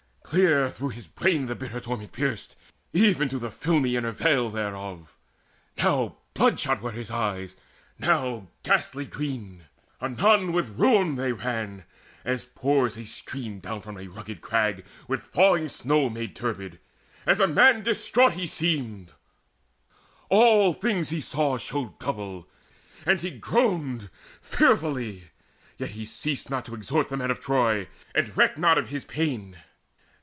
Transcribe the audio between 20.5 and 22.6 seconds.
things he saw showed double,